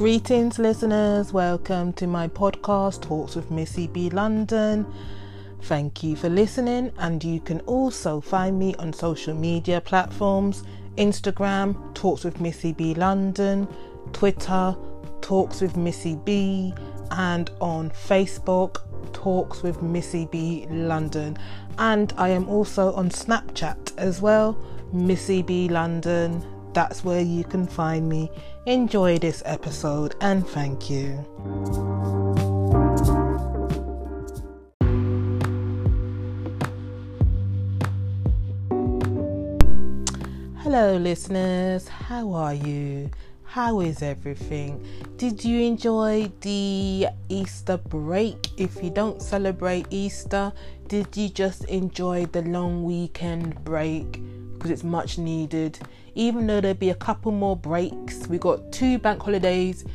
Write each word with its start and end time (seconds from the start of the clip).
Greetings, 0.00 0.58
listeners. 0.58 1.30
Welcome 1.30 1.92
to 1.92 2.06
my 2.06 2.26
podcast, 2.26 3.02
Talks 3.02 3.36
with 3.36 3.50
Missy 3.50 3.86
B 3.86 4.08
London. 4.08 4.86
Thank 5.64 6.02
you 6.02 6.16
for 6.16 6.30
listening, 6.30 6.90
and 6.96 7.22
you 7.22 7.38
can 7.38 7.60
also 7.66 8.18
find 8.18 8.58
me 8.58 8.74
on 8.76 8.94
social 8.94 9.34
media 9.34 9.78
platforms 9.78 10.64
Instagram, 10.96 11.94
Talks 11.94 12.24
with 12.24 12.40
Missy 12.40 12.72
B 12.72 12.94
London, 12.94 13.68
Twitter, 14.14 14.74
Talks 15.20 15.60
with 15.60 15.76
Missy 15.76 16.16
B, 16.16 16.72
and 17.10 17.50
on 17.60 17.90
Facebook, 17.90 18.78
Talks 19.12 19.62
with 19.62 19.82
Missy 19.82 20.24
B 20.24 20.66
London. 20.70 21.36
And 21.76 22.14
I 22.16 22.30
am 22.30 22.48
also 22.48 22.94
on 22.94 23.10
Snapchat 23.10 23.98
as 23.98 24.22
well, 24.22 24.56
Missy 24.94 25.42
B 25.42 25.68
London. 25.68 26.42
That's 26.72 27.04
where 27.04 27.20
you 27.20 27.44
can 27.44 27.66
find 27.66 28.08
me. 28.08 28.30
Enjoy 28.66 29.18
this 29.18 29.42
episode 29.44 30.14
and 30.20 30.46
thank 30.46 30.88
you. 30.88 31.24
Hello, 40.62 40.96
listeners. 40.96 41.88
How 41.88 42.32
are 42.32 42.54
you? 42.54 43.10
How 43.42 43.80
is 43.80 44.02
everything? 44.02 44.86
Did 45.16 45.44
you 45.44 45.60
enjoy 45.62 46.30
the 46.42 47.08
Easter 47.28 47.78
break? 47.78 48.48
If 48.56 48.80
you 48.80 48.90
don't 48.90 49.20
celebrate 49.20 49.86
Easter, 49.90 50.52
did 50.86 51.16
you 51.16 51.28
just 51.30 51.64
enjoy 51.64 52.26
the 52.26 52.42
long 52.42 52.84
weekend 52.84 53.64
break? 53.64 54.22
Because 54.60 54.72
it's 54.72 54.84
much 54.84 55.16
needed. 55.16 55.78
Even 56.14 56.46
though 56.46 56.60
there'll 56.60 56.76
be 56.76 56.90
a 56.90 56.94
couple 56.94 57.32
more 57.32 57.56
breaks, 57.56 58.26
we 58.26 58.36
got 58.36 58.70
two 58.70 58.98
bank 58.98 59.22
holidays 59.22 59.86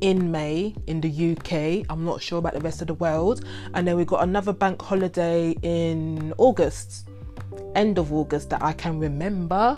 in 0.00 0.30
May 0.30 0.74
in 0.86 1.02
the 1.02 1.32
UK. 1.32 1.84
I'm 1.90 2.02
not 2.06 2.22
sure 2.22 2.38
about 2.38 2.54
the 2.54 2.60
rest 2.60 2.80
of 2.80 2.86
the 2.86 2.94
world. 2.94 3.44
And 3.74 3.86
then 3.86 3.98
we 3.98 4.06
got 4.06 4.22
another 4.22 4.54
bank 4.54 4.80
holiday 4.80 5.54
in 5.60 6.32
August, 6.38 7.10
end 7.74 7.98
of 7.98 8.10
August 8.10 8.48
that 8.48 8.62
I 8.62 8.72
can 8.72 8.98
remember. 8.98 9.76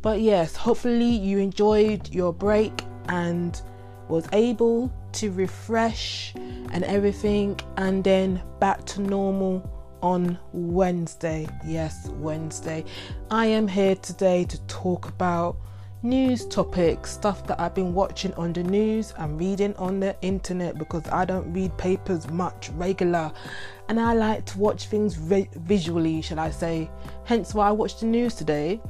But 0.00 0.22
yes, 0.22 0.56
hopefully 0.56 1.04
you 1.04 1.36
enjoyed 1.36 2.08
your 2.08 2.32
break 2.32 2.72
and 3.10 3.60
was 4.08 4.26
able 4.32 4.90
to 5.12 5.30
refresh 5.30 6.32
and 6.72 6.84
everything, 6.84 7.60
and 7.76 8.02
then 8.02 8.42
back 8.60 8.82
to 8.86 9.02
normal 9.02 9.60
on 10.04 10.38
Wednesday. 10.52 11.48
Yes, 11.64 12.08
Wednesday. 12.18 12.84
I 13.30 13.46
am 13.46 13.66
here 13.66 13.96
today 13.96 14.44
to 14.44 14.60
talk 14.66 15.08
about 15.08 15.56
news 16.02 16.44
topics, 16.44 17.10
stuff 17.10 17.46
that 17.46 17.58
I've 17.58 17.74
been 17.74 17.94
watching 17.94 18.34
on 18.34 18.52
the 18.52 18.62
news 18.62 19.14
and 19.16 19.40
reading 19.40 19.74
on 19.76 20.00
the 20.00 20.14
internet 20.20 20.76
because 20.76 21.08
I 21.08 21.24
don't 21.24 21.50
read 21.54 21.76
papers 21.78 22.28
much 22.28 22.68
regular 22.74 23.32
and 23.88 23.98
I 23.98 24.12
like 24.12 24.44
to 24.46 24.58
watch 24.58 24.88
things 24.88 25.14
vi- 25.14 25.48
visually, 25.56 26.20
shall 26.20 26.38
I 26.38 26.50
say. 26.50 26.90
Hence 27.24 27.54
why 27.54 27.68
I 27.68 27.72
watched 27.72 28.00
the 28.00 28.06
news 28.06 28.34
today 28.34 28.82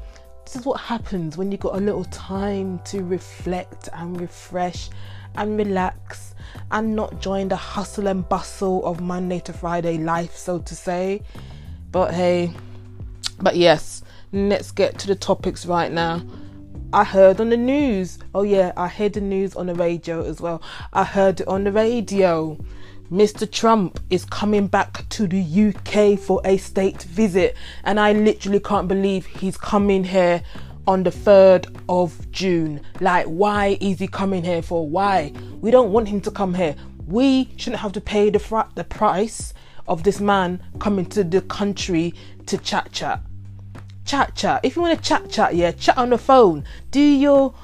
this 0.45 0.57
is 0.57 0.67
what 0.67 0.79
happens 0.79 1.39
when 1.39 1.51
you've 1.51 1.63
got 1.63 1.75
a 1.75 1.81
little 1.81 2.05
time 2.07 2.79
to 2.81 3.03
reflect 3.03 3.89
and 3.95 4.21
refresh 4.21 4.91
and 5.37 5.57
relax 5.57 6.34
and 6.71 6.95
not 6.95 7.21
join 7.21 7.49
the 7.49 7.57
hustle 7.57 8.07
and 8.07 8.29
bustle 8.29 8.85
of 8.85 9.01
Monday 9.01 9.41
to 9.41 9.53
Friday 9.53 9.99
life, 9.99 10.37
so 10.37 10.59
to 10.61 10.75
say. 10.75 11.23
But 11.91 12.15
hey, 12.15 12.53
but 13.41 13.57
yes, 13.57 14.03
let's 14.33 14.71
get 14.71 14.99
to 15.01 15.07
the 15.07 15.15
topics 15.15 15.67
right 15.67 15.93
now. 15.93 16.23
I 16.93 17.05
heard 17.05 17.41
on 17.41 17.51
the 17.51 17.57
news. 17.57 18.19
Oh, 18.35 18.43
yeah, 18.43 18.73
I 18.77 18.87
heard 18.87 19.15
the 19.15 19.21
news 19.21 19.57
on 19.57 19.67
the 19.67 19.75
radio 19.75 20.23
as 20.23 20.41
well. 20.41 20.63
I 20.93 21.03
heard 21.03 21.41
it 21.41 21.49
on 21.49 21.65
the 21.65 21.73
radio 21.73 22.57
Mr. 23.11 23.49
Trump 23.49 24.01
is 24.09 24.25
coming 24.25 24.67
back 24.67 25.07
to 25.11 25.27
the 25.27 25.69
UK 25.69 26.19
for 26.19 26.41
a 26.45 26.57
state 26.57 27.03
visit, 27.03 27.55
and 27.85 28.01
I 28.01 28.13
literally 28.13 28.61
can't 28.61 28.89
believe 28.89 29.27
he's 29.27 29.59
coming 29.59 30.05
here 30.05 30.43
on 30.87 31.03
the 31.03 31.11
3rd 31.11 31.75
of 31.89 32.31
June. 32.31 32.81
Like, 33.01 33.27
why 33.27 33.79
is 33.81 33.99
he 33.99 34.07
coming 34.07 34.45
here 34.45 34.63
for? 34.63 34.89
Why? 34.89 35.33
We 35.61 35.71
don't 35.71 35.93
want 35.93 36.09
him 36.09 36.21
to 36.23 36.31
come 36.31 36.55
here. 36.55 36.75
We 37.07 37.51
shouldn't 37.57 37.81
have 37.81 37.93
to 37.93 38.01
pay 38.01 38.31
the, 38.31 38.39
fr- 38.39 38.71
the 38.75 38.85
price 38.85 39.55
of 39.87 40.03
this 40.03 40.21
man 40.21 40.63
coming 40.79 41.07
to 41.07 41.25
the 41.25 41.43
country 41.43 42.15
to 42.47 42.59
chat 42.59 42.93
chat. 42.93 43.21
Chat 44.05 44.35
chat. 44.35 44.61
If 44.63 44.77
you 44.77 44.83
want 44.83 44.99
to 44.99 45.05
chat 45.05 45.31
chat, 45.31 45.55
yeah, 45.55 45.73
chat 45.73 45.97
on 45.99 46.11
the 46.11 46.19
phone. 46.19 46.65
Do 46.91 47.01
your 47.01 47.55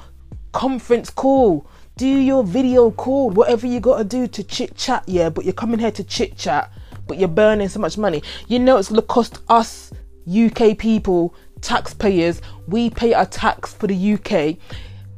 conference 0.51 1.09
call 1.09 1.65
do 2.01 2.07
your 2.07 2.43
video 2.43 2.89
call, 2.89 3.29
whatever 3.29 3.67
you 3.67 3.79
got 3.79 3.99
to 3.99 4.03
do 4.03 4.25
to 4.25 4.43
chit 4.43 4.75
chat, 4.75 5.03
yeah, 5.05 5.29
but 5.29 5.45
you're 5.45 5.53
coming 5.53 5.79
here 5.79 5.91
to 5.91 6.03
chit 6.03 6.35
chat, 6.35 6.71
but 7.05 7.19
you're 7.19 7.27
burning 7.27 7.69
so 7.69 7.79
much 7.79 7.95
money. 7.95 8.23
You 8.47 8.57
know 8.57 8.77
it's 8.77 8.89
going 8.89 8.99
to 8.99 9.05
cost 9.05 9.39
us 9.49 9.91
UK 10.27 10.77
people, 10.79 11.35
taxpayers, 11.61 12.41
we 12.67 12.89
pay 12.89 13.13
our 13.13 13.25
tax 13.25 13.73
for 13.73 13.87
the 13.87 14.13
UK. 14.13 14.57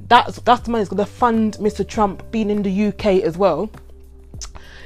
That's 0.08 0.38
that's 0.42 0.62
the 0.62 0.72
money 0.72 0.84
that's 0.84 0.94
going 0.94 1.06
to 1.06 1.12
fund 1.12 1.58
Mr. 1.60 1.88
Trump 1.88 2.30
being 2.32 2.50
in 2.50 2.64
the 2.64 2.88
UK 2.88 3.24
as 3.24 3.38
well. 3.38 3.70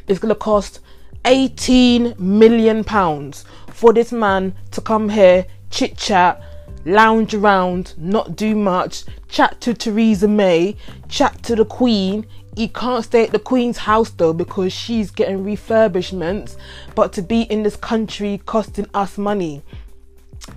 It's 0.07 0.19
going 0.19 0.33
to 0.33 0.39
cost 0.39 0.79
18 1.25 2.15
million 2.17 2.83
pounds 2.83 3.43
for 3.67 3.93
this 3.93 4.11
man 4.11 4.55
to 4.71 4.81
come 4.81 5.09
here, 5.09 5.45
chit 5.69 5.97
chat, 5.97 6.41
lounge 6.85 7.33
around, 7.33 7.93
not 7.97 8.35
do 8.35 8.55
much, 8.55 9.03
chat 9.27 9.59
to 9.61 9.73
Theresa 9.73 10.27
May, 10.27 10.77
chat 11.09 11.43
to 11.43 11.55
the 11.55 11.65
Queen. 11.65 12.25
He 12.55 12.69
can't 12.69 13.03
stay 13.03 13.25
at 13.25 13.31
the 13.31 13.39
Queen's 13.39 13.77
house 13.77 14.09
though 14.09 14.33
because 14.33 14.73
she's 14.73 15.11
getting 15.11 15.43
refurbishments, 15.43 16.55
but 16.95 17.13
to 17.13 17.21
be 17.21 17.41
in 17.41 17.63
this 17.63 17.75
country 17.75 18.41
costing 18.45 18.87
us 18.93 19.17
money. 19.17 19.61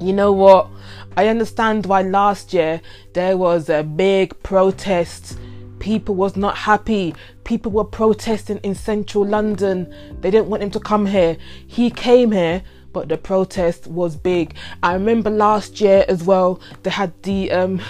You 0.00 0.12
know 0.12 0.32
what? 0.32 0.68
I 1.16 1.28
understand 1.28 1.86
why 1.86 2.02
last 2.02 2.52
year 2.52 2.80
there 3.12 3.36
was 3.36 3.68
a 3.68 3.82
big 3.82 4.40
protest. 4.42 5.38
People 5.78 6.14
was 6.14 6.36
not 6.36 6.56
happy. 6.56 7.14
People 7.44 7.72
were 7.72 7.84
protesting 7.84 8.58
in 8.58 8.74
central 8.74 9.26
London. 9.26 9.92
They 10.20 10.30
didn't 10.30 10.48
want 10.48 10.62
him 10.62 10.70
to 10.72 10.80
come 10.80 11.06
here. 11.06 11.36
He 11.66 11.90
came 11.90 12.32
here 12.32 12.62
but 12.92 13.08
the 13.08 13.16
protest 13.16 13.86
was 13.86 14.16
big. 14.16 14.54
I 14.82 14.94
remember 14.94 15.30
last 15.30 15.80
year 15.80 16.04
as 16.08 16.24
well, 16.24 16.60
they 16.82 16.90
had 16.90 17.12
the 17.22 17.50
um 17.52 17.80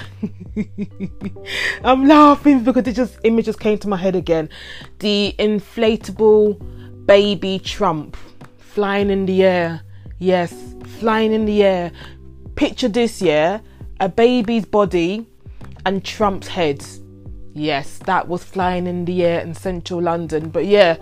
I'm 1.85 2.07
laughing 2.07 2.65
because 2.65 2.87
it 2.87 2.95
just 2.95 3.19
images 3.25 3.57
came 3.57 3.79
to 3.79 3.89
my 3.89 3.97
head 3.97 4.17
again. 4.17 4.49
The 4.99 5.35
inflatable 5.39 7.07
baby 7.07 7.59
Trump 7.59 8.17
flying 8.59 9.11
in 9.11 9.27
the 9.27 9.43
air. 9.45 9.83
Yes, 10.21 10.55
flying 11.01 11.33
in 11.33 11.45
the 11.45 11.65
air. 11.65 11.91
Picture 12.55 12.89
this 12.89 13.21
year, 13.21 13.61
a 13.99 14.09
baby's 14.09 14.65
body 14.65 15.27
and 15.85 16.05
Trump's 16.05 16.47
head 16.47 16.85
Yes, 17.53 17.99
that 18.07 18.29
was 18.29 18.45
flying 18.45 18.87
in 18.87 19.05
the 19.05 19.25
air 19.25 19.41
in 19.41 19.55
central 19.55 20.01
London. 20.01 20.51
But 20.51 20.67
yeah, 20.67 20.97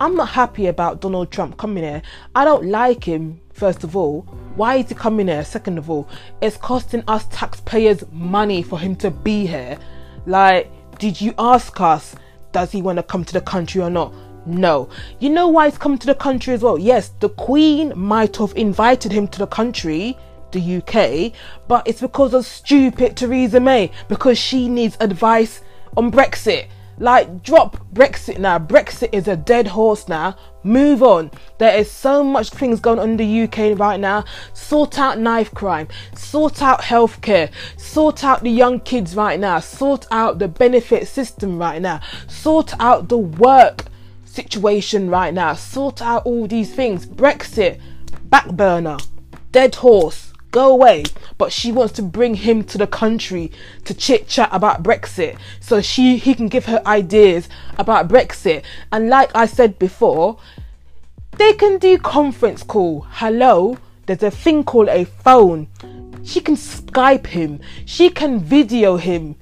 I'm 0.00 0.16
not 0.16 0.30
happy 0.30 0.66
about 0.66 1.00
Donald 1.00 1.30
Trump 1.30 1.58
coming 1.58 1.84
here. 1.84 2.02
I 2.34 2.44
don't 2.44 2.66
like 2.66 3.04
him, 3.04 3.40
first 3.52 3.84
of 3.84 3.94
all. 3.96 4.22
Why 4.56 4.76
is 4.76 4.88
he 4.88 4.94
coming 4.96 5.28
here? 5.28 5.44
Second 5.44 5.78
of 5.78 5.88
all, 5.88 6.08
it's 6.40 6.56
costing 6.56 7.04
us 7.06 7.26
taxpayers 7.30 8.04
money 8.10 8.62
for 8.62 8.78
him 8.78 8.96
to 8.96 9.10
be 9.10 9.46
here. 9.46 9.78
Like, 10.26 10.70
did 10.98 11.20
you 11.20 11.34
ask 11.38 11.80
us, 11.80 12.16
does 12.50 12.72
he 12.72 12.82
want 12.82 12.96
to 12.96 13.04
come 13.04 13.24
to 13.24 13.32
the 13.32 13.40
country 13.40 13.80
or 13.80 13.90
not? 13.90 14.12
No. 14.46 14.88
You 15.20 15.30
know 15.30 15.48
why 15.48 15.68
he's 15.68 15.78
coming 15.78 15.98
to 15.98 16.06
the 16.06 16.14
country 16.14 16.54
as 16.54 16.62
well? 16.62 16.78
Yes, 16.78 17.12
the 17.20 17.28
Queen 17.28 17.92
might 17.96 18.36
have 18.36 18.52
invited 18.56 19.12
him 19.12 19.28
to 19.28 19.38
the 19.38 19.46
country 19.46 20.16
the 20.52 20.76
UK, 20.76 21.32
but 21.66 21.86
it's 21.88 22.00
because 22.00 22.34
of 22.34 22.46
stupid 22.46 23.16
Theresa 23.16 23.58
May 23.58 23.90
because 24.08 24.38
she 24.38 24.68
needs 24.68 24.96
advice 25.00 25.62
on 25.96 26.12
Brexit. 26.12 26.66
Like, 26.98 27.42
drop 27.42 27.78
Brexit 27.92 28.38
now. 28.38 28.58
Brexit 28.58 29.08
is 29.12 29.26
a 29.26 29.34
dead 29.34 29.66
horse 29.66 30.08
now. 30.08 30.36
Move 30.62 31.02
on. 31.02 31.30
There 31.58 31.76
is 31.76 31.90
so 31.90 32.22
much 32.22 32.50
things 32.50 32.80
going 32.80 32.98
on 32.98 33.10
in 33.10 33.16
the 33.16 33.42
UK 33.42 33.78
right 33.78 33.98
now. 33.98 34.24
Sort 34.52 34.98
out 34.98 35.18
knife 35.18 35.52
crime. 35.52 35.88
Sort 36.14 36.62
out 36.62 36.82
healthcare. 36.82 37.50
Sort 37.76 38.22
out 38.22 38.42
the 38.42 38.50
young 38.50 38.78
kids 38.78 39.16
right 39.16 39.40
now. 39.40 39.58
Sort 39.58 40.06
out 40.10 40.38
the 40.38 40.48
benefit 40.48 41.08
system 41.08 41.58
right 41.58 41.80
now. 41.82 42.00
Sort 42.28 42.78
out 42.78 43.08
the 43.08 43.18
work 43.18 43.86
situation 44.32 45.10
right 45.10 45.34
now. 45.34 45.54
Sort 45.54 46.00
out 46.00 46.24
all 46.24 46.46
these 46.46 46.74
things. 46.74 47.06
Brexit, 47.06 47.80
back 48.30 48.48
burner, 48.48 48.96
dead 49.52 49.76
horse 49.76 50.32
go 50.52 50.70
away. 50.70 51.02
But 51.38 51.52
she 51.52 51.72
wants 51.72 51.94
to 51.94 52.02
bring 52.02 52.34
him 52.34 52.62
to 52.64 52.78
the 52.78 52.86
country 52.86 53.50
to 53.84 53.94
chit 53.94 54.28
chat 54.28 54.50
about 54.52 54.84
Brexit 54.84 55.36
so 55.58 55.80
she 55.80 56.18
he 56.18 56.34
can 56.34 56.48
give 56.48 56.66
her 56.66 56.80
ideas 56.86 57.48
about 57.78 58.06
Brexit. 58.06 58.62
And 58.92 59.08
like 59.08 59.34
I 59.34 59.46
said 59.46 59.78
before, 59.78 60.38
they 61.38 61.54
can 61.54 61.78
do 61.78 61.98
conference 61.98 62.62
call. 62.62 63.06
Hello, 63.10 63.78
there's 64.06 64.22
a 64.22 64.30
thing 64.30 64.62
called 64.62 64.88
a 64.88 65.04
phone. 65.04 65.68
She 66.22 66.40
can 66.40 66.54
Skype 66.54 67.26
him. 67.26 67.60
She 67.84 68.10
can 68.10 68.38
video 68.38 68.96
him. 68.96 69.34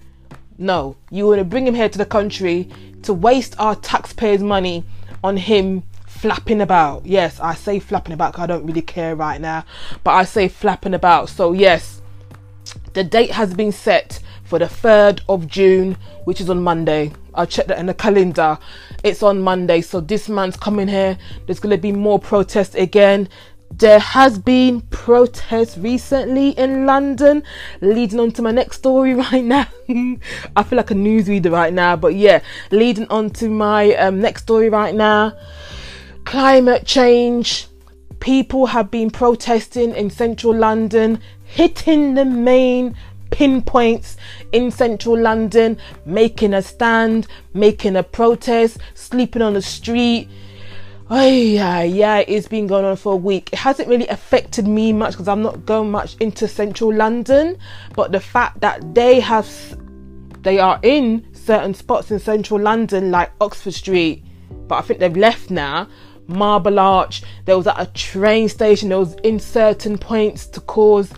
No, 0.61 0.97
you 1.11 1.27
want 1.27 1.39
to 1.39 1.45
bring 1.45 1.67
him 1.67 1.75
here 1.75 1.89
to 1.89 1.97
the 1.97 2.05
country 2.05 2.69
to 3.03 3.15
waste 3.15 3.59
our 3.59 3.75
taxpayers' 3.77 4.43
money 4.43 4.85
on 5.25 5.39
him 5.39 5.85
flapping 6.07 6.61
about. 6.61 7.07
Yes, 7.07 7.41
I 7.41 7.55
say 7.55 7.79
flapping 7.79 8.13
about 8.13 8.39
I 8.39 8.47
don't 8.47 8.67
really 8.67 8.83
care 8.83 9.17
right 9.17 9.41
now, 9.41 9.65
but 10.05 10.11
I 10.11 10.25
say 10.25 10.49
flapping 10.49 10.93
about. 10.93 11.31
So, 11.31 11.53
yes, 11.53 12.03
the 12.93 13.03
date 13.03 13.31
has 13.31 13.55
been 13.55 13.73
set 13.73 14.21
for 14.45 14.59
the 14.59 14.67
3rd 14.67 15.23
of 15.31 15.47
June, 15.47 15.97
which 16.25 16.43
is 16.43 16.51
on 16.51 16.63
Monday. 16.63 17.13
I 17.33 17.47
checked 17.47 17.69
that 17.69 17.79
in 17.79 17.87
the 17.87 17.95
calendar. 17.95 18.59
It's 19.03 19.23
on 19.23 19.41
Monday, 19.41 19.81
so 19.81 20.01
this 20.01 20.29
man's 20.29 20.59
coming 20.59 20.89
here. 20.89 21.17
There's 21.47 21.61
going 21.61 21.75
to 21.75 21.81
be 21.81 21.93
more 21.93 22.19
protests 22.19 22.75
again. 22.75 23.31
There 23.73 24.01
has 24.01 24.39
been 24.39 24.83
protests 24.83 25.79
recently 25.79 26.51
in 26.51 26.87
London, 26.87 27.43
leading 27.81 28.21
on 28.21 28.33
to 28.33 28.43
my 28.43 28.51
next 28.51 28.79
story 28.79 29.15
right 29.31 29.45
now. 29.45 29.67
I 30.57 30.63
feel 30.63 30.77
like 30.77 30.91
a 30.91 30.95
newsreader 30.95 31.53
right 31.53 31.73
now, 31.73 31.97
but 31.97 32.15
yeah, 32.15 32.41
leading 32.71 33.09
on 33.09 33.31
to 33.31 33.49
my 33.49 33.95
um, 33.95 34.21
next 34.21 34.43
story 34.43 34.69
right 34.69 34.95
now. 34.95 35.33
Climate 36.25 36.85
change. 36.85 37.69
People 38.19 38.67
have 38.67 38.91
been 38.91 39.11
protesting 39.11 39.95
in 39.95 40.11
central 40.11 40.55
London, 40.55 41.21
hitting 41.45 42.15
the 42.15 42.25
main 42.25 42.95
pinpoints 43.31 44.17
in 44.53 44.71
central 44.71 45.19
London, 45.19 45.79
making 46.05 46.53
a 46.53 46.61
stand, 46.61 47.27
making 47.55 47.97
a 47.97 48.03
protest, 48.03 48.79
sleeping 48.95 49.43
on 49.43 49.55
the 49.55 49.63
street. 49.63 50.29
Oh 51.13 51.27
yeah, 51.27 51.83
yeah, 51.83 52.19
it's 52.19 52.47
been 52.47 52.69
going 52.69 52.85
on 52.85 52.95
for 52.95 53.15
a 53.15 53.17
week. 53.17 53.51
It 53.53 53.59
hasn't 53.59 53.89
really 53.89 54.07
affected 54.07 54.69
me 54.69 54.93
much 54.93 55.15
because 55.15 55.27
I'm 55.27 55.43
not 55.43 55.67
going 55.67 55.91
much 55.91 56.15
into 56.19 56.47
central 56.47 56.95
London, 56.95 57.59
but 57.97 58.13
the 58.13 58.21
fact 58.21 58.61
that 58.61 58.95
they 58.95 59.19
have, 59.19 59.49
they 60.43 60.61
are 60.61 60.79
in 60.85 61.27
certain 61.35 61.75
spots 61.75 62.13
in 62.13 62.21
central 62.21 62.61
London 62.61 63.11
like 63.11 63.33
Oxford 63.41 63.75
Street, 63.75 64.23
but 64.69 64.77
I 64.77 64.83
think 64.83 65.01
they've 65.01 65.17
left 65.17 65.51
now. 65.51 65.89
Marble 66.29 66.79
Arch, 66.79 67.25
there 67.45 67.57
was 67.57 67.67
at 67.67 67.81
a 67.81 67.87
train 67.87 68.49
station, 68.49 68.91
there 68.91 69.01
was 69.01 69.15
in 69.25 69.41
certain 69.41 69.99
points 69.99 70.47
to 70.47 70.61
cause 70.61 71.13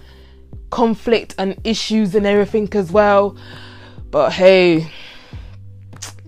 conflict 0.71 1.35
and 1.37 1.55
issues 1.65 2.15
and 2.15 2.25
everything 2.25 2.67
as 2.73 2.91
well. 2.91 3.37
But 4.11 4.33
hey, 4.33 4.91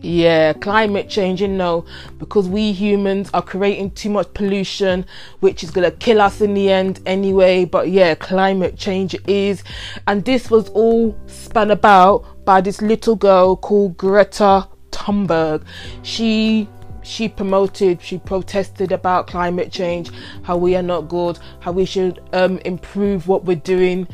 yeah, 0.04 0.52
climate 0.52 1.08
change, 1.08 1.40
you 1.40 1.48
know, 1.48 1.84
because 2.18 2.48
we 2.48 2.72
humans 2.72 3.30
are 3.32 3.42
creating 3.42 3.92
too 3.92 4.10
much 4.10 4.32
pollution, 4.34 5.06
which 5.40 5.64
is 5.64 5.70
gonna 5.70 5.90
kill 5.90 6.20
us 6.20 6.40
in 6.40 6.54
the 6.54 6.70
end 6.70 7.00
anyway. 7.06 7.64
But 7.64 7.88
yeah, 7.88 8.14
climate 8.14 8.76
change 8.76 9.16
is, 9.26 9.64
and 10.06 10.24
this 10.24 10.50
was 10.50 10.68
all 10.70 11.18
spun 11.26 11.70
about 11.70 12.44
by 12.44 12.60
this 12.60 12.82
little 12.82 13.16
girl 13.16 13.56
called 13.56 13.96
Greta 13.96 14.68
Thunberg. 14.90 15.64
She 16.02 16.68
she 17.02 17.28
promoted, 17.28 18.00
she 18.00 18.18
protested 18.18 18.90
about 18.92 19.26
climate 19.26 19.70
change, 19.70 20.10
how 20.42 20.56
we 20.56 20.74
are 20.74 20.82
not 20.82 21.02
good, 21.08 21.38
how 21.60 21.72
we 21.72 21.84
should 21.84 22.20
um, 22.32 22.58
improve 22.58 23.28
what 23.28 23.44
we're 23.44 23.56
doing 23.56 24.08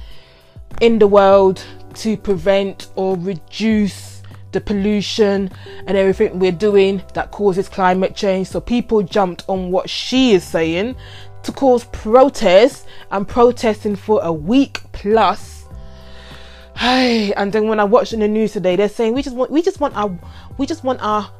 in 0.81 0.99
the 0.99 1.07
world 1.07 1.65
to 1.95 2.17
prevent 2.17 2.89
or 2.97 3.17
reduce 3.17 4.10
the 4.53 4.61
pollution 4.61 5.51
and 5.87 5.97
everything 5.97 6.39
we're 6.39 6.53
doing 6.53 7.03
that 7.15 7.31
causes 7.31 7.69
climate 7.69 8.15
change. 8.15 8.49
So 8.49 8.61
people 8.61 9.03
jumped 9.03 9.45
on 9.49 9.71
what 9.71 9.89
she 9.89 10.33
is 10.33 10.45
saying 10.45 10.97
to 11.43 11.53
cause 11.53 11.85
protests 11.87 12.87
and 13.11 13.27
protesting 13.27 13.97
for 13.97 14.21
a 14.23 14.33
week 14.33 14.81
plus. 14.93 15.65
Hey, 16.77 17.33
and 17.35 17.53
then 17.53 17.69
when 17.69 17.81
I 17.81 17.85
watched 17.85 18.13
in 18.13 18.21
the 18.21 18.29
news 18.29 18.53
today, 18.53 18.77
they're 18.77 18.89
saying 18.89 19.15
we 19.15 19.23
just 19.23 19.37
want 19.37 19.51
we 19.51 19.63
just 19.63 19.81
want 19.81 19.97
our 19.97 20.19
we 20.57 20.67
just 20.67 20.83
want 20.83 21.01
our 21.03 21.31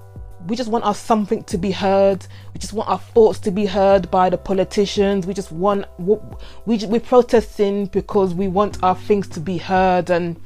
we 0.47 0.57
just 0.57 0.71
want 0.71 0.85
our 0.85 0.95
something 0.95 1.45
to 1.45 1.59
be 1.59 1.71
heard. 1.71 2.27
We 2.55 2.59
just 2.59 2.73
want 2.73 2.89
our 2.89 2.99
thoughts 2.99 3.39
to 3.41 3.51
be 3.51 3.67
heard 3.67 4.11
by 4.11 4.31
the 4.31 4.39
politicians. 4.39 5.27
We 5.27 5.35
just 5.35 5.53
want 5.53 5.87
we 5.99 6.19
we're 6.67 7.01
protesting 7.01 7.87
because 7.87 8.35
we 8.35 8.49
want 8.49 8.83
our 8.83 8.97
things 8.97 9.29
to 9.29 9.41
be 9.41 9.59
heard. 9.59 10.11
And 10.11 10.41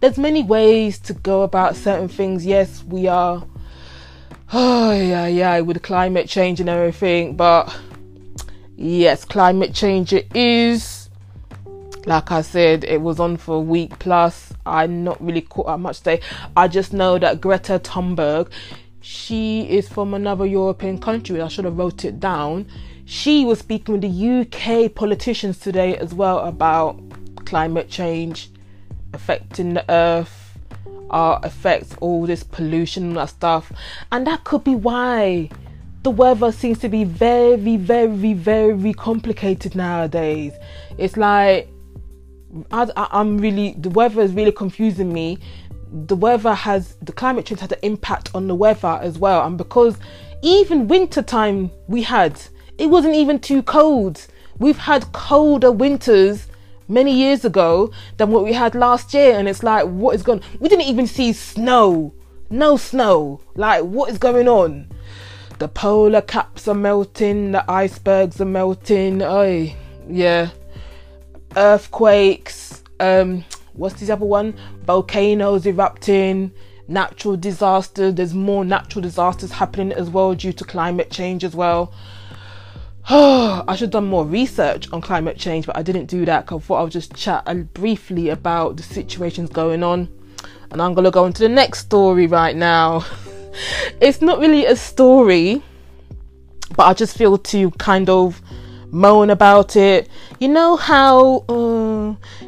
there's 0.00 0.18
many 0.18 0.42
ways 0.42 0.98
to 1.00 1.12
go 1.12 1.42
about 1.42 1.76
certain 1.76 2.08
things. 2.08 2.44
Yes, 2.44 2.84
we 2.84 3.06
are. 3.06 3.44
Oh 4.52 4.90
yeah, 4.90 5.28
yeah, 5.28 5.60
with 5.60 5.80
climate 5.80 6.28
change 6.28 6.58
and 6.58 6.68
everything. 6.68 7.36
But 7.36 7.72
yes, 8.76 9.24
climate 9.24 9.72
change 9.72 10.12
it 10.12 10.34
is. 10.34 11.08
Like 12.04 12.32
I 12.32 12.40
said, 12.42 12.82
it 12.82 13.00
was 13.00 13.20
on 13.20 13.36
for 13.36 13.58
a 13.58 13.60
week 13.60 13.96
plus. 14.00 14.52
I'm 14.66 15.04
not 15.04 15.24
really 15.24 15.42
caught 15.42 15.68
up 15.68 15.78
much 15.78 15.98
today. 15.98 16.20
I 16.56 16.66
just 16.66 16.92
know 16.92 17.16
that 17.20 17.40
Greta 17.40 17.78
Thunberg 17.78 18.50
she 19.00 19.62
is 19.62 19.88
from 19.88 20.12
another 20.14 20.46
European 20.46 20.98
country. 20.98 21.40
I 21.40 21.48
should 21.48 21.64
have 21.64 21.78
wrote 21.78 22.04
it 22.04 22.20
down. 22.20 22.66
She 23.06 23.44
was 23.44 23.58
speaking 23.58 23.98
with 23.98 24.02
the 24.02 24.40
UK 24.40 24.94
politicians 24.94 25.58
today 25.58 25.96
as 25.96 26.12
well 26.12 26.40
about 26.40 27.00
climate 27.46 27.88
change 27.88 28.50
affecting 29.12 29.74
the 29.74 29.84
earth, 29.90 30.58
uh, 30.86 30.90
our 31.10 31.40
effects, 31.44 31.94
all 32.00 32.26
this 32.26 32.42
pollution 32.42 33.04
and 33.04 33.16
that 33.16 33.30
stuff. 33.30 33.72
And 34.12 34.26
that 34.26 34.44
could 34.44 34.64
be 34.64 34.74
why 34.74 35.50
the 36.02 36.10
weather 36.10 36.52
seems 36.52 36.78
to 36.78 36.88
be 36.88 37.04
very, 37.04 37.76
very, 37.76 38.32
very 38.32 38.92
complicated 38.94 39.74
nowadays. 39.74 40.52
It's 40.98 41.16
like 41.16 41.68
I, 42.72 43.08
am 43.12 43.38
really 43.38 43.74
the 43.78 43.90
weather 43.90 44.22
is 44.22 44.32
really 44.32 44.52
confusing 44.52 45.12
me 45.12 45.38
the 45.92 46.16
weather 46.16 46.54
has 46.54 46.96
the 47.02 47.12
climate 47.12 47.46
change 47.46 47.60
had 47.60 47.72
an 47.72 47.78
impact 47.82 48.30
on 48.34 48.48
the 48.48 48.54
weather 48.54 48.98
as 49.02 49.18
well 49.18 49.46
and 49.46 49.56
because 49.56 49.96
even 50.42 50.88
winter 50.88 51.22
time 51.22 51.70
we 51.86 52.02
had 52.02 52.40
it 52.78 52.86
wasn't 52.86 53.14
even 53.14 53.38
too 53.38 53.62
cold 53.62 54.26
we've 54.58 54.78
had 54.78 55.12
colder 55.12 55.70
winters 55.70 56.46
many 56.90 57.14
years 57.14 57.44
ago 57.44 57.90
than 58.16 58.30
what 58.30 58.44
we 58.44 58.52
had 58.52 58.74
last 58.74 59.14
year 59.14 59.32
and 59.38 59.48
it's 59.48 59.62
like 59.62 59.86
what 59.86 60.14
is 60.14 60.22
going 60.22 60.42
we 60.58 60.68
didn't 60.68 60.86
even 60.86 61.06
see 61.06 61.32
snow 61.32 62.12
no 62.50 62.76
snow 62.76 63.40
like 63.54 63.82
what 63.82 64.10
is 64.10 64.18
going 64.18 64.48
on 64.48 64.88
the 65.58 65.68
polar 65.68 66.20
caps 66.20 66.66
are 66.66 66.74
melting 66.74 67.52
the 67.52 67.70
icebergs 67.70 68.40
are 68.40 68.44
melting 68.46 69.22
oh 69.22 69.72
yeah 70.08 70.50
earthquakes 71.56 72.82
um 72.98 73.44
what's 73.80 73.98
this 73.98 74.10
other 74.10 74.26
one? 74.26 74.54
Volcanoes 74.84 75.66
erupting, 75.66 76.52
natural 76.88 77.36
disasters. 77.36 78.14
There's 78.14 78.34
more 78.34 78.64
natural 78.64 79.02
disasters 79.02 79.52
happening 79.52 79.92
as 79.92 80.10
well 80.10 80.34
due 80.34 80.52
to 80.52 80.64
climate 80.64 81.10
change 81.10 81.44
as 81.44 81.54
well. 81.54 81.92
I 83.08 83.74
should 83.74 83.86
have 83.86 83.90
done 83.90 84.06
more 84.06 84.24
research 84.24 84.90
on 84.92 85.00
climate 85.00 85.36
change, 85.38 85.66
but 85.66 85.76
I 85.76 85.82
didn't 85.82 86.06
do 86.06 86.24
that 86.26 86.46
because 86.46 86.62
I 86.62 86.66
thought 86.66 86.76
I'll 86.76 86.88
just 86.88 87.14
chat 87.14 87.44
briefly 87.74 88.28
about 88.28 88.76
the 88.76 88.82
situations 88.82 89.50
going 89.50 89.82
on. 89.82 90.08
And 90.70 90.80
I'm 90.80 90.94
gonna 90.94 91.10
go 91.10 91.26
into 91.26 91.42
the 91.42 91.48
next 91.48 91.80
story 91.80 92.26
right 92.26 92.54
now. 92.54 93.04
it's 94.00 94.22
not 94.22 94.38
really 94.38 94.66
a 94.66 94.76
story, 94.76 95.62
but 96.76 96.84
I 96.84 96.94
just 96.94 97.16
feel 97.16 97.38
to 97.38 97.70
kind 97.72 98.08
of 98.08 98.40
moan 98.92 99.30
about 99.30 99.76
it. 99.76 100.08
You 100.38 100.48
know 100.48 100.76
how 100.76 101.44
uh, 101.48 101.79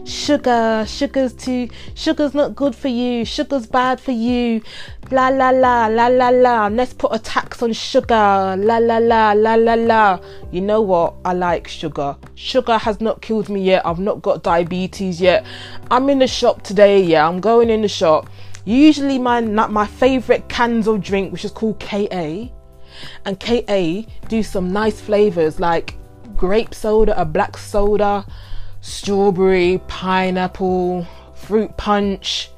sugar, 0.04 0.84
sugar's 0.86 1.32
too, 1.32 1.68
sugar's 1.94 2.34
not 2.34 2.54
good 2.54 2.74
for 2.74 2.88
you, 2.88 3.24
sugar's 3.24 3.66
bad 3.66 4.00
for 4.00 4.12
you. 4.12 4.62
La 5.10 5.28
la 5.28 5.50
la 5.50 5.86
la 5.86 6.06
la 6.06 6.30
la. 6.30 6.68
Let's 6.68 6.94
put 6.94 7.14
a 7.14 7.18
tax 7.18 7.62
on 7.62 7.72
sugar. 7.72 8.56
La 8.58 8.78
la 8.78 8.98
la 8.98 9.32
la 9.32 9.54
la 9.54 9.74
la. 9.74 10.20
You 10.50 10.62
know 10.62 10.80
what? 10.80 11.14
I 11.24 11.32
like 11.34 11.68
sugar. 11.68 12.16
Sugar 12.34 12.78
has 12.78 13.00
not 13.00 13.20
killed 13.20 13.48
me 13.48 13.62
yet. 13.62 13.84
I've 13.84 13.98
not 13.98 14.22
got 14.22 14.42
diabetes 14.42 15.20
yet. 15.20 15.44
I'm 15.90 16.08
in 16.08 16.18
the 16.18 16.26
shop 16.26 16.62
today. 16.62 17.02
Yeah, 17.02 17.28
I'm 17.28 17.40
going 17.40 17.68
in 17.68 17.82
the 17.82 17.88
shop. 17.88 18.30
Usually 18.64 19.18
my 19.18 19.40
my 19.40 19.86
favorite 19.86 20.48
cans 20.48 20.86
of 20.86 21.02
drink, 21.02 21.32
which 21.32 21.44
is 21.44 21.50
called 21.50 21.78
KA 21.80 22.48
and 23.24 23.38
KA 23.38 24.02
do 24.28 24.42
some 24.42 24.72
nice 24.72 25.00
flavors 25.00 25.60
like 25.60 25.96
grape 26.36 26.74
soda, 26.74 27.18
a 27.20 27.24
black 27.24 27.56
soda, 27.56 28.26
strawberry, 28.82 29.80
pineapple, 29.88 31.06
fruit 31.34 31.74
punch. 31.78 32.50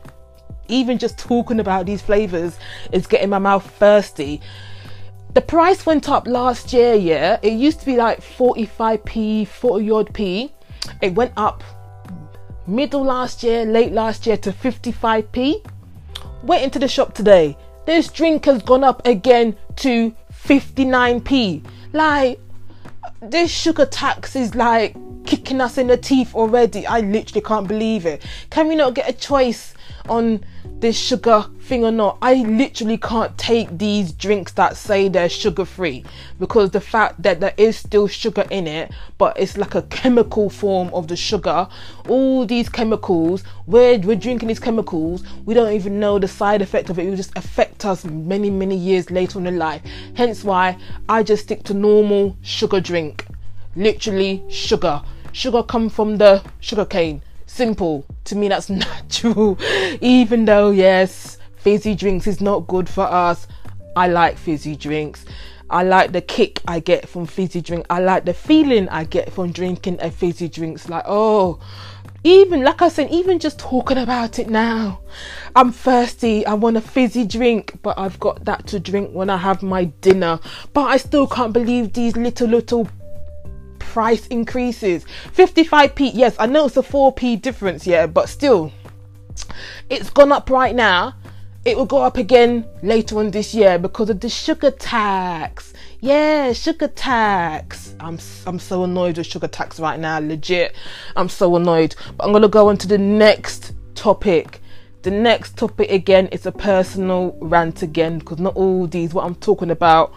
Even 0.66 0.98
just 0.98 1.18
talking 1.18 1.60
about 1.60 1.86
these 1.86 2.02
flavors 2.02 2.58
is 2.90 3.06
getting 3.06 3.30
my 3.30 3.38
mouth 3.38 3.64
thirsty. 3.78 4.40
The 5.34 5.40
price 5.40 5.84
went 5.84 6.08
up 6.08 6.26
last 6.26 6.72
year, 6.72 6.94
yeah. 6.94 7.38
It 7.42 7.52
used 7.52 7.80
to 7.80 7.86
be 7.86 7.96
like 7.96 8.20
45p, 8.20 9.46
40 9.46 9.90
odd 9.90 10.14
p. 10.14 10.52
It 11.02 11.14
went 11.14 11.32
up 11.36 11.62
middle 12.66 13.04
last 13.04 13.42
year, 13.42 13.64
late 13.64 13.92
last 13.92 14.26
year 14.26 14.36
to 14.38 14.52
55p. 14.52 15.64
Went 16.42 16.62
into 16.62 16.78
the 16.78 16.88
shop 16.88 17.14
today. 17.14 17.56
This 17.84 18.10
drink 18.10 18.46
has 18.46 18.62
gone 18.62 18.84
up 18.84 19.06
again 19.06 19.56
to 19.76 20.14
59p. 20.32 21.64
Like, 21.92 22.40
this 23.30 23.50
sugar 23.50 23.86
tax 23.86 24.36
is 24.36 24.54
like 24.54 24.96
kicking 25.24 25.60
us 25.60 25.78
in 25.78 25.86
the 25.86 25.96
teeth 25.96 26.34
already. 26.34 26.86
I 26.86 27.00
literally 27.00 27.40
can't 27.40 27.66
believe 27.66 28.06
it. 28.06 28.24
Can 28.50 28.68
we 28.68 28.76
not 28.76 28.94
get 28.94 29.08
a 29.08 29.12
choice 29.12 29.74
on 30.08 30.44
this 30.80 30.98
sugar 30.98 31.46
thing 31.60 31.84
or 31.84 31.90
not. 31.90 32.18
I 32.20 32.34
literally 32.34 32.98
can't 32.98 33.36
take 33.38 33.78
these 33.78 34.12
drinks 34.12 34.52
that 34.52 34.76
say 34.76 35.08
they're 35.08 35.28
sugar 35.28 35.64
free 35.64 36.04
because 36.38 36.70
the 36.70 36.80
fact 36.80 37.22
that 37.22 37.40
there 37.40 37.54
is 37.56 37.76
still 37.76 38.06
sugar 38.06 38.44
in 38.50 38.66
it, 38.66 38.92
but 39.16 39.38
it's 39.38 39.56
like 39.56 39.74
a 39.74 39.82
chemical 39.82 40.50
form 40.50 40.92
of 40.92 41.08
the 41.08 41.16
sugar. 41.16 41.68
All 42.08 42.44
these 42.44 42.68
chemicals, 42.68 43.44
we're, 43.66 43.98
we're 43.98 44.16
drinking 44.16 44.48
these 44.48 44.60
chemicals, 44.60 45.24
we 45.46 45.54
don't 45.54 45.72
even 45.72 45.98
know 45.98 46.18
the 46.18 46.28
side 46.28 46.60
effect 46.60 46.90
of 46.90 46.98
it. 46.98 47.06
It 47.06 47.10
will 47.10 47.16
just 47.16 47.36
affect 47.36 47.84
us 47.84 48.04
many, 48.04 48.50
many 48.50 48.76
years 48.76 49.10
later 49.10 49.38
on 49.38 49.46
in 49.46 49.58
life. 49.58 49.82
Hence 50.14 50.44
why 50.44 50.76
I 51.08 51.22
just 51.22 51.44
stick 51.44 51.64
to 51.64 51.74
normal 51.74 52.36
sugar 52.42 52.80
drink. 52.80 53.26
Literally 53.76 54.42
sugar. 54.48 55.02
Sugar 55.32 55.62
come 55.62 55.88
from 55.88 56.18
the 56.18 56.42
sugar 56.60 56.84
cane 56.84 57.22
simple. 57.54 58.04
To 58.24 58.36
me, 58.36 58.48
that's 58.48 58.68
natural. 58.70 59.58
Even 60.00 60.44
though, 60.44 60.70
yes, 60.70 61.38
fizzy 61.56 61.94
drinks 61.94 62.26
is 62.26 62.40
not 62.40 62.66
good 62.66 62.88
for 62.88 63.04
us, 63.04 63.46
I 63.96 64.08
like 64.08 64.36
fizzy 64.36 64.76
drinks. 64.76 65.24
I 65.70 65.82
like 65.82 66.12
the 66.12 66.20
kick 66.20 66.60
I 66.68 66.80
get 66.80 67.08
from 67.08 67.26
fizzy 67.26 67.60
drink. 67.60 67.86
I 67.88 68.00
like 68.00 68.24
the 68.24 68.34
feeling 68.34 68.88
I 68.90 69.04
get 69.04 69.32
from 69.32 69.50
drinking 69.50 69.98
a 70.00 70.10
fizzy 70.10 70.48
drink. 70.48 70.76
It's 70.76 70.88
like, 70.88 71.04
oh, 71.06 71.58
even 72.22 72.64
like 72.64 72.82
I 72.82 72.88
said, 72.88 73.10
even 73.10 73.38
just 73.38 73.58
talking 73.58 73.98
about 73.98 74.38
it 74.38 74.48
now, 74.48 75.00
I'm 75.56 75.72
thirsty. 75.72 76.44
I 76.46 76.54
want 76.54 76.76
a 76.76 76.80
fizzy 76.80 77.26
drink, 77.26 77.78
but 77.82 77.98
I've 77.98 78.20
got 78.20 78.44
that 78.44 78.66
to 78.68 78.80
drink 78.80 79.12
when 79.12 79.30
I 79.30 79.36
have 79.36 79.62
my 79.62 79.84
dinner. 79.84 80.38
But 80.72 80.84
I 80.84 80.96
still 80.96 81.26
can't 81.26 81.52
believe 81.52 81.92
these 81.92 82.16
little 82.16 82.48
little 82.48 82.88
price 83.94 84.26
increases. 84.26 85.04
55p, 85.36 86.10
yes, 86.14 86.34
I 86.40 86.46
know 86.46 86.66
it's 86.66 86.76
a 86.76 86.82
4p 86.82 87.40
difference, 87.40 87.86
yeah, 87.86 88.08
but 88.08 88.28
still, 88.28 88.72
it's 89.88 90.10
gone 90.10 90.32
up 90.32 90.50
right 90.50 90.74
now. 90.74 91.14
It 91.64 91.76
will 91.76 91.86
go 91.86 92.02
up 92.02 92.16
again 92.16 92.66
later 92.82 93.20
on 93.20 93.30
this 93.30 93.54
year 93.54 93.78
because 93.78 94.10
of 94.10 94.18
the 94.18 94.28
sugar 94.28 94.72
tax. 94.72 95.72
Yeah, 96.00 96.52
sugar 96.52 96.88
tax. 96.88 97.94
I'm 98.00 98.18
I'm 98.46 98.58
so 98.58 98.82
annoyed 98.82 99.16
with 99.16 99.28
sugar 99.28 99.46
tax 99.46 99.78
right 99.78 99.98
now, 99.98 100.18
legit. 100.18 100.74
I'm 101.14 101.28
so 101.28 101.54
annoyed. 101.54 101.94
But 102.16 102.26
I'm 102.26 102.32
gonna 102.32 102.48
go 102.48 102.68
on 102.70 102.76
to 102.78 102.88
the 102.88 102.98
next 102.98 103.74
topic. 103.94 104.60
The 105.02 105.12
next 105.12 105.56
topic 105.56 105.88
again 105.90 106.26
is 106.32 106.46
a 106.46 106.52
personal 106.52 107.38
rant 107.40 107.82
again 107.82 108.18
because 108.18 108.40
not 108.40 108.56
all 108.56 108.88
these 108.88 109.14
what 109.14 109.24
I'm 109.24 109.36
talking 109.36 109.70
about 109.70 110.12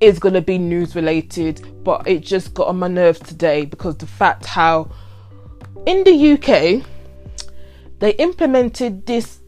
is 0.00 0.18
going 0.18 0.34
to 0.34 0.40
be 0.40 0.58
news 0.58 0.94
related, 0.94 1.84
but 1.84 2.06
it 2.06 2.20
just 2.20 2.54
got 2.54 2.68
on 2.68 2.78
my 2.78 2.88
nerves 2.88 3.20
today 3.20 3.64
because 3.64 3.96
the 3.98 4.06
fact 4.06 4.46
how 4.46 4.90
in 5.86 6.04
the 6.04 6.32
UK 6.32 6.84
they 7.98 8.12
implemented 8.12 9.06
this 9.06 9.40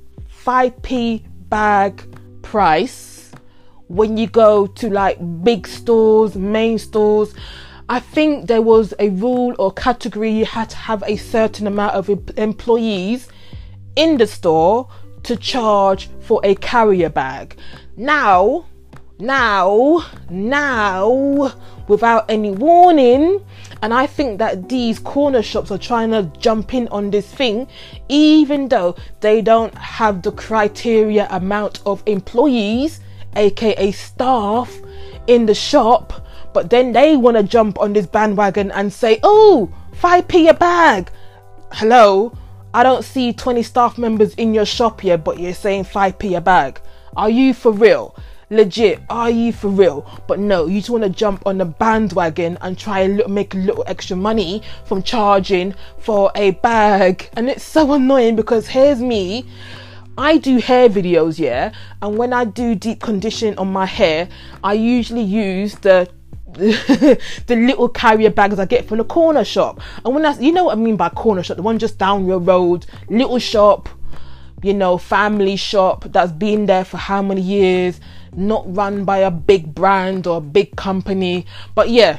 5p 0.45 1.25
bag 1.49 2.03
price 2.43 3.33
when 3.89 4.17
you 4.17 4.27
go 4.27 4.67
to 4.67 4.91
like 4.91 5.19
big 5.43 5.67
stores, 5.67 6.35
main 6.35 6.79
stores. 6.79 7.35
I 7.89 8.01
think 8.01 8.47
there 8.47 8.63
was 8.63 8.95
a 8.99 9.11
rule 9.11 9.55
or 9.59 9.73
category 9.73 10.31
you 10.31 10.47
had 10.47 10.71
to 10.71 10.77
have 10.77 11.03
a 11.07 11.17
certain 11.17 11.67
amount 11.67 11.95
of 11.95 12.09
employees 12.39 13.29
in 13.97 14.17
the 14.17 14.27
store 14.27 14.89
to 15.25 15.37
charge 15.37 16.09
for 16.21 16.41
a 16.43 16.55
carrier 16.57 17.11
bag. 17.11 17.57
Now, 17.97 18.67
now, 19.23 20.05
now, 20.31 21.55
without 21.87 22.29
any 22.29 22.51
warning. 22.51 23.45
And 23.81 23.95
I 23.95 24.07
think 24.07 24.39
that 24.39 24.69
these 24.69 24.99
corner 24.99 25.43
shops 25.43 25.71
are 25.71 25.79
trying 25.79 26.11
to 26.11 26.25
jump 26.39 26.75
in 26.75 26.89
on 26.89 27.11
this 27.11 27.27
thing, 27.33 27.69
even 28.09 28.69
though 28.69 28.97
they 29.21 29.41
don't 29.41 29.75
have 29.77 30.23
the 30.23 30.33
criteria 30.33 31.29
amount 31.31 31.81
of 31.87 32.03
employees, 32.07 33.01
aka 33.37 33.93
staff, 33.93 34.77
in 35.27 35.47
the 35.47 35.55
shop. 35.55 36.13
But 36.53 36.71
then 36.71 36.93
they 36.93 37.17
want 37.17 37.37
to 37.37 37.43
jump 37.43 37.79
on 37.81 37.93
this 37.93 38.07
bandwagon 38.07 38.71
and 38.73 38.93
say, 38.93 39.21
oh, 39.23 39.73
5p 40.01 40.51
a 40.51 40.55
bag. 40.55 41.11
Hello, 41.73 42.37
I 42.75 42.83
don't 42.83 43.05
see 43.05 43.33
20 43.33 43.63
staff 43.63 43.99
members 43.99 44.35
in 44.35 44.53
your 44.53 44.67
shop 44.67 45.01
here, 45.01 45.17
but 45.17 45.39
you're 45.39 45.55
saying 45.55 45.85
5p 45.85 46.37
a 46.37 46.41
bag. 46.41 46.81
Are 47.17 47.31
you 47.31 47.55
for 47.55 47.73
real? 47.73 48.17
Legit 48.53 49.01
are 49.11 49.31
you 49.31 49.53
for 49.53 49.69
real? 49.69 50.07
But 50.29 50.39
no 50.39 50.67
you 50.67 50.79
just 50.79 50.91
want 50.91 51.05
to 51.05 51.11
jump 51.11 51.47
on 51.47 51.59
the 51.59 51.65
bandwagon 51.65 52.59
and 52.61 52.79
try 52.79 53.01
and 53.01 53.23
make 53.29 53.55
a 53.55 53.59
little 53.59 53.85
extra 53.87 54.17
money 54.17 54.63
from 54.85 55.03
charging 55.03 55.75
for 55.99 56.31
a 56.35 56.53
bag. 56.53 57.29
And 57.35 57.49
it's 57.49 57.65
so 57.65 57.93
annoying 57.93 58.37
because 58.37 58.69
here's 58.69 59.01
me. 59.01 59.47
I 60.19 60.37
do 60.37 60.59
hair 60.59 60.91
videos, 60.91 61.39
yeah, 61.39 61.73
and 62.03 62.19
when 62.19 62.35
I 62.35 62.45
do 62.45 62.75
deep 62.75 63.01
conditioning 63.01 63.57
on 63.57 63.73
my 63.73 63.87
hair, 63.87 64.29
I 64.63 64.75
usually 64.75 65.23
use 65.23 65.75
the 65.77 66.07
the 66.53 67.19
little 67.49 67.89
carrier 67.89 68.31
bags 68.31 68.59
I 68.59 68.67
get 68.67 68.87
from 68.87 68.99
the 68.99 69.05
corner 69.05 69.43
shop. 69.43 69.81
And 70.05 70.15
when 70.15 70.27
I, 70.27 70.39
you 70.39 70.53
know 70.53 70.65
what 70.65 70.77
I 70.77 70.81
mean 70.81 70.97
by 70.97 71.09
corner 71.09 71.43
shop, 71.43 71.57
the 71.57 71.63
one 71.63 71.79
just 71.79 71.97
down 71.97 72.27
your 72.27 72.41
road, 72.41 72.85
little 73.09 73.39
shop, 73.39 73.89
you 74.63 74.75
know, 74.75 74.99
family 74.99 75.57
shop 75.57 76.05
that's 76.09 76.31
been 76.31 76.67
there 76.67 76.85
for 76.85 76.99
how 76.99 77.23
many 77.23 77.41
years, 77.41 78.01
not 78.35 78.65
run 78.75 79.05
by 79.05 79.19
a 79.19 79.31
big 79.31 79.75
brand 79.75 80.27
or 80.27 80.39
a 80.39 80.41
big 80.41 80.77
company. 80.77 81.47
But 81.75 81.91
yeah, 81.91 82.19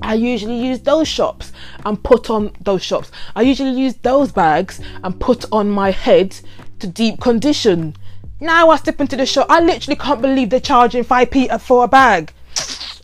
I 0.00 0.14
usually 0.14 0.64
use 0.64 0.80
those 0.80 1.08
shops 1.08 1.52
and 1.84 2.02
put 2.02 2.30
on 2.30 2.52
those 2.60 2.82
shops. 2.82 3.10
I 3.34 3.42
usually 3.42 3.78
use 3.78 3.94
those 3.96 4.32
bags 4.32 4.80
and 5.02 5.20
put 5.20 5.44
on 5.52 5.70
my 5.70 5.90
head 5.90 6.38
to 6.78 6.86
deep 6.86 7.20
condition. 7.20 7.96
Now 8.40 8.70
I 8.70 8.76
step 8.76 9.00
into 9.00 9.16
the 9.16 9.26
shop, 9.26 9.48
I 9.50 9.60
literally 9.60 9.96
can't 9.96 10.22
believe 10.22 10.50
they're 10.50 10.60
charging 10.60 11.04
5p 11.04 11.60
for 11.60 11.84
a 11.84 11.88
bag. 11.88 12.32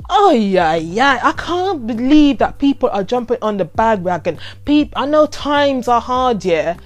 Oh 0.09 0.31
yeah, 0.31 0.75
yeah. 0.75 1.19
I 1.23 1.33
can't 1.33 1.87
believe 1.87 2.39
that 2.39 2.59
people 2.59 2.89
are 2.91 3.03
jumping 3.03 3.39
on 3.43 3.57
the 3.57 3.65
bandwagon. 3.65 4.39
People, 4.65 5.03
I 5.03 5.07
know 5.07 5.27
times 5.27 5.89
are 5.89 6.01
hard, 6.01 6.45
yeah, 6.45 6.77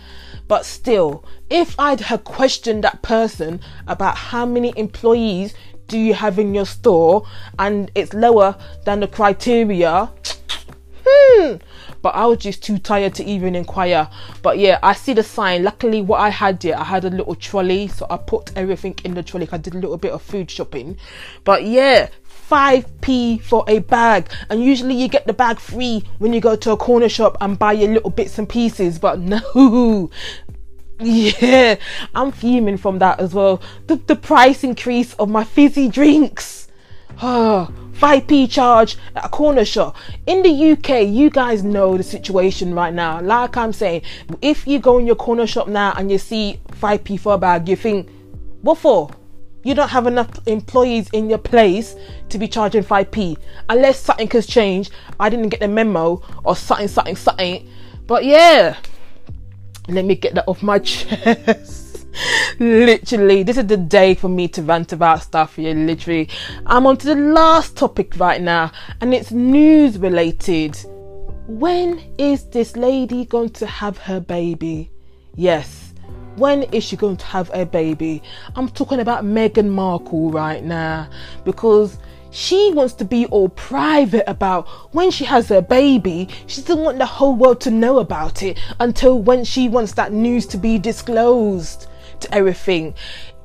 but 0.49 0.65
still, 0.65 1.25
if 1.51 1.79
I'd 1.79 2.01
have 2.01 2.25
questioned 2.25 2.83
that 2.85 3.03
person 3.03 3.61
about 3.87 4.17
how 4.17 4.47
many 4.47 4.73
employees 4.77 5.55
do 5.87 5.99
you 5.99 6.15
have 6.15 6.39
in 6.39 6.55
your 6.55 6.67
store 6.67 7.27
and 7.59 7.91
it's 7.95 8.13
lower 8.15 8.57
than 8.85 9.01
the 9.01 9.09
criteria, 9.09 10.11
hmm. 11.07 11.57
But 12.01 12.15
I 12.15 12.27
was 12.27 12.39
just 12.39 12.63
too 12.63 12.79
tired 12.79 13.15
to 13.17 13.25
even 13.25 13.57
inquire. 13.57 14.09
But 14.43 14.59
yeah, 14.59 14.79
I 14.83 14.93
see 14.93 15.15
the 15.15 15.23
sign. 15.23 15.65
Luckily, 15.65 16.01
what 16.01 16.21
I 16.21 16.29
had 16.29 16.63
here, 16.63 16.77
I 16.77 16.85
had 16.85 17.05
a 17.05 17.11
little 17.11 17.35
trolley, 17.35 17.89
so 17.89 18.07
I 18.09 18.17
put 18.19 18.57
everything 18.57 18.95
in 19.05 19.15
the 19.15 19.23
trolley. 19.23 19.49
I 19.51 19.57
did 19.57 19.75
a 19.75 19.79
little 19.79 19.97
bit 19.97 20.13
of 20.13 20.23
food 20.23 20.51
shopping. 20.51 20.97
But 21.45 21.65
yeah, 21.65 22.09
5p 22.51 23.43
for 23.43 23.65
a 23.69 23.81
bag 23.81 24.31
and 24.49 24.63
usually 24.63 24.95
you 24.95 25.09
get 25.09 25.27
the 25.27 25.33
bag 25.33 25.59
free 25.59 26.05
when 26.19 26.33
you 26.33 26.41
go 26.41 26.57
to 26.57 26.73
a 26.73 26.77
corner 26.77 27.09
shop 27.09 27.37
and 27.41 27.59
buy 27.59 27.73
your 27.73 27.91
little 27.93 28.11
bits 28.11 28.39
and 28.39 28.49
pieces 28.49 28.99
but 28.99 29.19
no 29.21 30.11
yeah, 31.01 31.77
I'm 32.15 32.33
fuming 32.33 32.77
from 32.77 32.99
that 32.99 33.21
as 33.21 33.33
well. 33.33 33.63
The, 33.87 33.97
the 33.97 34.17
price 34.17 34.65
increase 34.65 35.15
of 35.15 35.29
my 35.29 35.45
fizzy 35.45 35.89
drinks. 35.89 36.67
Oh, 37.21 37.69
5p 37.95 38.49
charge 38.49 38.97
at 39.17 39.25
a 39.25 39.29
corner 39.29 39.65
shop. 39.65 39.97
In 40.29 40.45
the 40.45 40.71
UK, 40.71 41.09
you 41.09 41.31
guys 41.31 41.65
know 41.65 41.97
the 41.97 42.05
situation 42.05 42.73
right 42.73 42.95
now. 42.95 43.21
Like 43.21 43.57
I'm 43.57 43.73
saying, 43.73 44.03
if 44.41 44.69
you 44.69 44.79
go 44.79 44.99
in 44.99 45.07
your 45.07 45.17
corner 45.17 45.49
shop 45.49 45.67
now 45.67 45.93
and 45.97 46.13
you 46.13 46.19
see 46.19 46.61
5p 46.75 47.19
for 47.19 47.35
a 47.35 47.39
bag, 47.39 47.69
you 47.69 47.75
think, 47.75 48.09
what 48.63 48.79
for? 48.79 49.11
You 49.69 49.75
don't 49.75 49.91
have 49.91 50.07
enough 50.07 50.31
employees 50.47 51.09
in 51.11 51.29
your 51.29 51.39
place 51.39 51.95
to 52.31 52.39
be 52.39 52.49
charging 52.49 52.83
5p. 52.83 53.37
Unless 53.69 54.01
something 54.01 54.31
has 54.31 54.47
changed. 54.47 54.93
I 55.21 55.29
didn't 55.29 55.51
get 55.51 55.61
the 55.61 55.69
memo 55.69 56.23
or 56.45 56.57
something, 56.57 56.89
something, 56.89 57.17
something. 57.17 57.69
But 58.07 58.25
yeah 58.25 58.77
let 59.89 60.05
me 60.05 60.15
get 60.15 60.35
that 60.35 60.45
off 60.47 60.63
my 60.63 60.79
chest. 60.79 62.07
literally, 62.59 63.43
this 63.43 63.57
is 63.57 63.67
the 63.67 63.77
day 63.77 64.15
for 64.15 64.29
me 64.29 64.49
to 64.49 64.63
rant 64.63 64.93
about 64.93 65.23
stuff 65.23 65.57
here. 65.57 65.75
Literally, 65.75 66.29
I'm 66.67 66.87
on 66.87 66.97
to 66.99 67.07
the 67.07 67.15
last 67.15 67.77
topic 67.77 68.15
right 68.19 68.41
now, 68.41 68.71
and 69.01 69.15
it's 69.15 69.31
news 69.31 69.99
related. 69.99 70.77
When 71.47 72.01
is 72.19 72.45
this 72.51 72.77
lady 72.77 73.25
going 73.25 73.51
to 73.51 73.67
have 73.67 73.99
her 73.99 74.21
baby? 74.21 74.91
Yes, 75.35 75.88
when 76.39 76.63
is 76.65 76.85
she 76.85 76.97
going 76.97 77.17
to 77.17 77.27
have 77.27 77.51
a 77.53 77.67
baby? 77.67 78.23
I'm 78.57 78.69
talking 78.69 79.01
about 79.01 79.25
Meghan 79.25 79.69
Markle 79.69 80.31
right 80.31 80.63
now 80.63 81.09
because 81.45 81.99
she 82.31 82.73
wants 82.73 82.95
to 82.95 83.05
be 83.05 83.27
all 83.27 83.49
private 83.49 84.29
about 84.29 84.69
when 84.95 85.11
she 85.11 85.25
has 85.25 85.49
her 85.49 85.63
baby. 85.63 86.29
She 86.47 86.61
doesn't 86.61 86.85
want 86.85 86.99
the 86.99 87.07
whole 87.07 87.35
world 87.35 87.61
to 87.63 87.71
know 87.71 87.99
about 87.99 88.43
it 88.43 88.59
until 88.81 89.21
when 89.21 89.45
she 89.45 89.69
wants 89.69 89.93
that 89.93 90.13
news 90.13 90.47
to 90.49 90.59
be 90.59 90.79
disclosed 90.79 91.87
to 92.21 92.35
everything. 92.35 92.95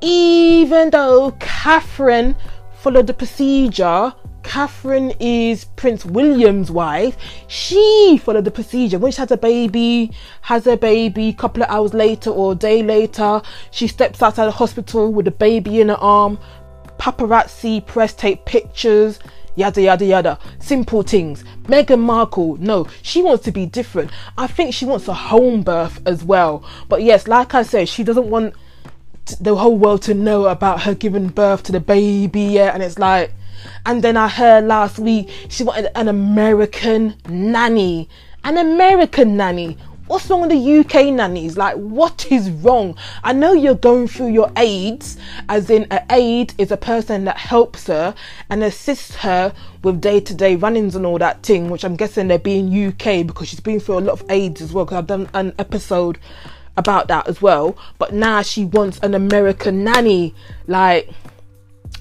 Even 0.00 0.90
though 0.90 1.32
Catherine 1.40 2.36
followed 2.84 3.06
the 3.06 3.14
procedure. 3.14 4.12
Catherine 4.42 5.14
is 5.18 5.64
Prince 5.64 6.04
William's 6.04 6.70
wife. 6.70 7.16
She 7.48 8.20
followed 8.22 8.44
the 8.44 8.50
procedure. 8.50 8.98
When 8.98 9.10
she 9.10 9.22
has 9.22 9.30
a 9.30 9.38
baby, 9.38 10.12
has 10.42 10.66
a 10.66 10.76
baby, 10.76 11.30
a 11.30 11.32
couple 11.32 11.62
of 11.62 11.70
hours 11.70 11.94
later 11.94 12.28
or 12.28 12.52
a 12.52 12.54
day 12.54 12.82
later, 12.82 13.40
she 13.70 13.86
steps 13.88 14.20
outside 14.20 14.44
the 14.44 14.50
hospital 14.50 15.10
with 15.10 15.26
a 15.26 15.30
baby 15.30 15.80
in 15.80 15.88
her 15.88 15.96
arm. 15.96 16.38
Paparazzi 16.98 17.86
press 17.86 18.12
take 18.12 18.44
pictures 18.44 19.18
yada 19.56 19.80
yada 19.80 20.04
yada. 20.04 20.38
Simple 20.58 21.02
things. 21.02 21.42
Meghan 21.62 22.00
Markle, 22.00 22.58
no, 22.58 22.86
she 23.00 23.22
wants 23.22 23.44
to 23.44 23.52
be 23.52 23.64
different. 23.64 24.10
I 24.36 24.46
think 24.46 24.74
she 24.74 24.84
wants 24.84 25.08
a 25.08 25.14
home 25.14 25.62
birth 25.62 26.02
as 26.06 26.22
well. 26.22 26.62
But 26.90 27.02
yes, 27.02 27.26
like 27.28 27.54
I 27.54 27.62
said, 27.62 27.88
she 27.88 28.04
doesn't 28.04 28.28
want 28.28 28.54
the 29.40 29.56
whole 29.56 29.76
world 29.76 30.02
to 30.02 30.14
know 30.14 30.46
about 30.46 30.82
her 30.82 30.94
giving 30.94 31.28
birth 31.28 31.62
to 31.64 31.72
the 31.72 31.80
baby 31.80 32.42
yet. 32.42 32.74
And 32.74 32.82
it's 32.82 32.98
like, 32.98 33.32
and 33.86 34.02
then 34.02 34.16
I 34.16 34.28
heard 34.28 34.64
last 34.64 34.98
week 34.98 35.30
she 35.48 35.64
wanted 35.64 35.90
an 35.96 36.08
American 36.08 37.16
nanny. 37.28 38.08
An 38.44 38.58
American 38.58 39.36
nanny. 39.36 39.78
What's 40.06 40.28
wrong 40.28 40.42
with 40.42 40.50
the 40.50 40.78
UK 40.80 41.14
nannies? 41.14 41.56
Like, 41.56 41.76
what 41.76 42.30
is 42.30 42.50
wrong? 42.50 42.94
I 43.22 43.32
know 43.32 43.54
you're 43.54 43.74
going 43.74 44.06
through 44.06 44.28
your 44.28 44.52
aides, 44.54 45.16
as 45.48 45.70
in, 45.70 45.84
an 45.84 46.04
aide 46.10 46.52
is 46.58 46.70
a 46.70 46.76
person 46.76 47.24
that 47.24 47.38
helps 47.38 47.86
her 47.86 48.14
and 48.50 48.62
assists 48.62 49.14
her 49.16 49.54
with 49.82 50.02
day 50.02 50.20
to 50.20 50.34
day 50.34 50.56
runnings 50.56 50.94
and 50.94 51.06
all 51.06 51.18
that 51.20 51.42
thing, 51.42 51.70
which 51.70 51.84
I'm 51.84 51.96
guessing 51.96 52.28
they're 52.28 52.38
being 52.38 52.88
UK 52.88 53.26
because 53.26 53.48
she's 53.48 53.60
been 53.60 53.80
through 53.80 53.98
a 53.98 54.00
lot 54.00 54.20
of 54.20 54.30
aides 54.30 54.60
as 54.60 54.74
well. 54.74 54.84
Because 54.84 54.98
I've 54.98 55.06
done 55.06 55.30
an 55.32 55.54
episode 55.58 56.18
about 56.76 57.08
that 57.08 57.28
as 57.28 57.40
well. 57.40 57.76
But 57.98 58.12
now 58.12 58.42
she 58.42 58.64
wants 58.64 58.98
an 59.00 59.14
American 59.14 59.84
nanny. 59.84 60.34
Like, 60.66 61.10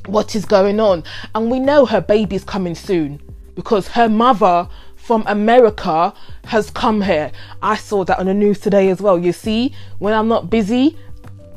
what 0.06 0.36
is 0.36 0.46
going 0.46 0.80
on? 0.80 1.04
And 1.34 1.50
we 1.50 1.60
know 1.60 1.86
her 1.86 2.02
baby's 2.02 2.44
coming 2.44 2.76
soon 2.76 3.22
because 3.56 3.88
her 3.90 4.10
mother 4.10 4.68
from 4.96 5.24
America 5.28 6.14
has 6.46 6.70
come 6.70 7.02
here. 7.02 7.32
I 7.62 7.76
saw 7.76 8.06
that 8.06 8.20
on 8.20 8.28
the 8.28 8.34
news 8.34 8.60
today 8.60 8.90
as 8.90 9.02
well. 9.02 9.20
You 9.20 9.34
see, 9.34 9.76
when 10.00 10.14
I'm 10.14 10.28
not 10.28 10.50
busy, 10.50 10.98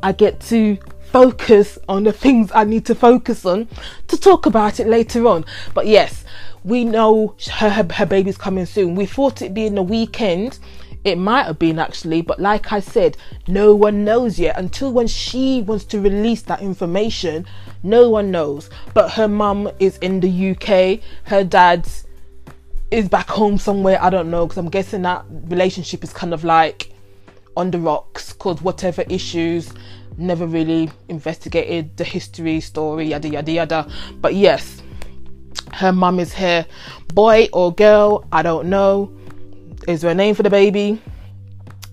I 0.03 0.13
get 0.13 0.41
to 0.43 0.79
focus 1.13 1.79
on 1.89 2.05
the 2.05 2.13
things 2.13 2.51
I 2.55 2.65
need 2.65 2.85
to 2.87 2.95
focus 2.95 3.47
on 3.47 3.69
to 4.09 4.19
talk 4.19 4.47
about 4.47 4.81
it 4.81 4.89
later 4.89 5.27
on. 5.27 5.45
But 5.75 5.87
yes, 5.87 6.25
we 6.65 6.85
know 6.85 7.37
her, 7.53 7.71
her, 7.71 7.87
her 7.93 8.07
baby's 8.07 8.37
coming 8.37 8.67
soon. 8.67 8.97
We 8.97 9.07
thought 9.07 9.41
it'd 9.41 9.55
be 9.55 9.67
in 9.67 9.77
the 9.77 9.83
weekend. 9.83 10.59
It 11.07 11.19
might 11.19 11.45
have 11.45 11.61
been 11.61 11.79
actually, 11.79 12.21
but 12.21 12.41
like 12.41 12.73
I 12.73 12.81
said, 12.81 13.17
no 13.47 13.77
one 13.77 14.05
knows 14.05 14.41
yet. 14.41 14.59
Until 14.59 14.93
when 14.93 15.07
she 15.07 15.63
wants 15.63 15.85
to 15.85 16.01
release 16.01 16.43
that 16.43 16.61
information, 16.61 17.47
no 17.85 18.11
one 18.11 18.33
knows. 18.33 18.69
But 18.93 19.13
her 19.13 19.29
mum 19.29 19.71
is 19.79 19.99
in 19.99 20.19
the 20.19 20.51
UK, 20.51 21.01
her 21.29 21.45
dad's 21.45 22.09
is 22.91 23.09
back 23.09 23.29
home 23.29 23.57
somewhere. 23.57 24.03
I 24.03 24.11
don't 24.11 24.33
know 24.33 24.47
because 24.47 24.59
I'm 24.59 24.69
guessing 24.69 25.03
that 25.03 25.25
relationship 25.29 26.03
is 26.03 26.13
kind 26.13 26.35
of 26.35 26.43
like 26.43 26.93
on 27.57 27.71
the 27.71 27.79
rocks 27.79 28.33
because 28.33 28.61
whatever 28.61 29.03
issues 29.03 29.73
never 30.19 30.45
really 30.45 30.91
investigated 31.09 31.97
the 31.99 32.05
history 32.05 32.59
story 32.59 33.07
yada 33.07 33.29
yada 33.29 33.53
yada. 33.53 33.89
But 34.21 34.35
yes, 34.35 34.83
her 35.75 35.93
mum 35.93 36.19
is 36.19 36.33
here. 36.33 36.67
Boy 37.15 37.49
or 37.53 37.73
girl, 37.73 38.25
I 38.33 38.43
don't 38.43 38.69
know. 38.69 39.17
Is 39.87 40.01
there 40.01 40.11
a 40.11 40.15
name 40.15 40.35
for 40.35 40.43
the 40.43 40.51
baby? 40.51 41.01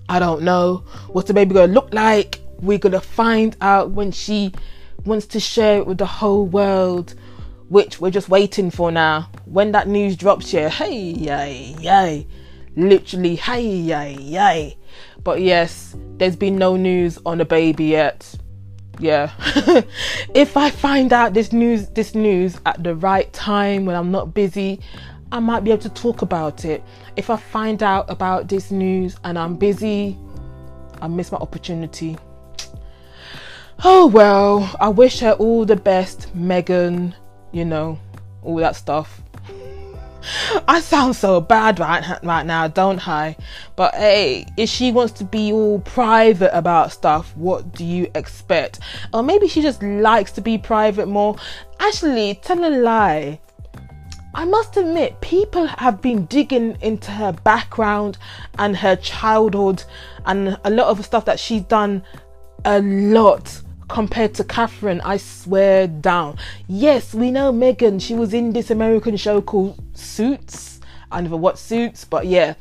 I 0.10 0.20
don't 0.20 0.44
know. 0.44 0.84
What's 1.08 1.28
the 1.28 1.34
baby 1.34 1.54
gonna 1.54 1.72
look 1.72 1.94
like? 1.94 2.40
We're 2.60 2.78
gonna 2.78 3.02
find 3.02 3.56
out 3.62 3.92
when 3.92 4.12
she 4.12 4.54
wants 5.06 5.26
to 5.28 5.40
share 5.40 5.80
it 5.80 5.88
with 5.88 5.98
the 5.98 6.06
whole 6.06 6.46
world 6.46 7.16
which 7.74 8.00
we're 8.00 8.12
just 8.12 8.30
waiting 8.30 8.70
for 8.70 8.92
now. 8.92 9.30
When 9.46 9.72
that 9.72 9.88
news 9.88 10.16
drops 10.16 10.52
here, 10.52 10.70
hey, 10.70 10.96
yay, 10.96 11.76
yay, 11.80 12.28
literally, 12.76 13.36
hey, 13.36 13.66
yay, 13.66 14.14
yay. 14.14 14.78
But 15.24 15.42
yes, 15.42 15.96
there's 16.18 16.36
been 16.36 16.56
no 16.56 16.76
news 16.76 17.18
on 17.26 17.40
the 17.40 17.46
baby 17.46 17.86
yet. 17.86 18.32
Yeah. 19.00 19.32
if 20.36 20.56
I 20.56 20.70
find 20.70 21.12
out 21.12 21.34
this 21.34 21.52
news, 21.52 21.90
this 21.90 22.14
news 22.14 22.60
at 22.68 22.84
the 22.84 22.96
right 22.96 23.32
time 23.34 23.86
when 23.86 23.96
I'm 23.96 24.12
not 24.12 24.36
busy, 24.36 24.80
I 25.34 25.40
might 25.40 25.64
be 25.64 25.72
able 25.72 25.82
to 25.82 25.90
talk 25.90 26.22
about 26.22 26.64
it. 26.64 26.84
If 27.16 27.32
I 27.32 27.38
find 27.38 27.82
out 27.82 28.08
about 28.08 28.48
this 28.48 28.70
news 28.70 29.18
and 29.24 29.40
I'm 29.40 29.56
busy, 29.56 30.16
I 31.02 31.08
miss 31.08 31.32
my 31.32 31.40
opportunity. 31.40 32.20
Oh 33.84 34.06
well, 34.06 34.74
I 34.80 34.90
wish 34.90 35.22
her 35.22 35.32
all 35.32 35.66
the 35.66 35.76
best, 35.76 36.30
Meghan, 36.38 37.16
you 37.52 37.66
know, 37.66 37.98
all 38.44 38.58
that 38.58 38.76
stuff. 38.76 39.24
I 40.68 40.80
sound 40.82 41.16
so 41.16 41.42
bad 41.42 41.80
right 41.80 42.06
right 42.22 42.46
now, 42.46 42.68
don't 42.68 43.06
I? 43.08 43.36
But 43.76 43.96
hey, 43.96 44.46
if 44.56 44.70
she 44.70 44.92
wants 44.92 45.14
to 45.14 45.24
be 45.24 45.52
all 45.52 45.80
private 45.80 46.56
about 46.56 46.92
stuff, 46.92 47.36
what 47.36 47.74
do 47.74 47.84
you 47.84 48.08
expect? 48.14 48.82
Or 49.12 49.24
maybe 49.24 49.48
she 49.48 49.64
just 49.64 49.82
likes 49.82 50.32
to 50.34 50.42
be 50.42 50.60
private 50.60 51.08
more. 51.08 51.38
Actually, 51.80 52.36
tell 52.36 52.64
a 52.64 52.70
lie. 52.70 53.40
I 54.36 54.46
must 54.46 54.78
admit, 54.78 55.22
people 55.22 55.68
have 55.68 56.02
been 56.02 56.26
digging 56.26 56.76
into 56.82 57.12
her 57.12 57.34
background 57.34 58.18
and 58.58 58.76
her 58.78 58.96
childhood 58.96 59.84
and 60.26 60.58
a 60.64 60.72
lot 60.72 60.88
of 60.88 61.06
stuff 61.06 61.26
that 61.26 61.40
she's 61.40 61.62
done 61.62 62.04
a 62.66 62.82
lot 62.82 63.62
compared 63.90 64.34
to 64.36 64.44
Catherine, 64.44 65.02
I 65.02 65.18
swear 65.18 65.86
down. 65.86 66.38
Yes, 66.68 67.14
we 67.14 67.30
know 67.30 67.54
Meghan, 67.54 68.02
she 68.02 68.16
was 68.16 68.34
in 68.34 68.54
this 68.54 68.72
American 68.72 69.18
show 69.18 69.40
called 69.40 69.80
Suits. 69.94 70.73
I 71.14 71.22
never 71.22 71.38
watched 71.38 71.60
Suits, 71.60 72.06
but 72.06 72.26
yeah, 72.26 72.56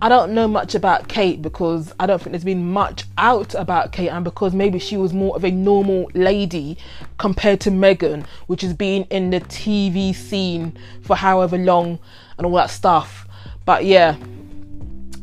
I 0.00 0.08
don't 0.08 0.32
know 0.32 0.48
much 0.48 0.74
about 0.74 1.08
Kate 1.08 1.40
because 1.42 1.92
I 2.00 2.06
don't 2.06 2.18
think 2.18 2.32
there's 2.32 2.44
been 2.44 2.72
much 2.72 3.04
out 3.18 3.54
about 3.54 3.92
Kate, 3.92 4.08
and 4.08 4.24
because 4.24 4.54
maybe 4.54 4.78
she 4.78 4.96
was 4.96 5.12
more 5.12 5.36
of 5.36 5.44
a 5.44 5.50
normal 5.50 6.10
lady 6.14 6.78
compared 7.18 7.60
to 7.60 7.70
Meghan, 7.70 8.26
which 8.46 8.62
has 8.62 8.72
been 8.74 9.04
in 9.10 9.30
the 9.30 9.40
TV 9.40 10.14
scene 10.14 10.76
for 11.02 11.16
however 11.16 11.58
long 11.58 11.98
and 12.38 12.46
all 12.46 12.54
that 12.54 12.70
stuff. 12.70 13.28
But 13.64 13.84
yeah, 13.84 14.16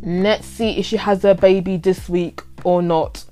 let's 0.04 0.46
see 0.46 0.78
if 0.78 0.86
she 0.86 0.98
has 0.98 1.24
her 1.24 1.34
baby 1.34 1.78
this 1.78 2.08
week 2.08 2.42
or 2.63 2.82
not 2.82 3.26